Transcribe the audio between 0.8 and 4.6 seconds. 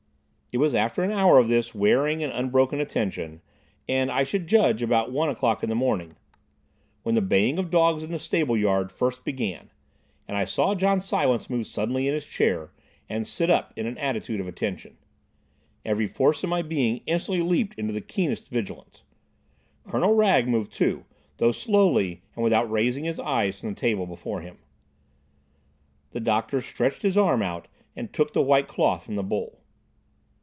an hour of this wearing and unbroken attention, and I should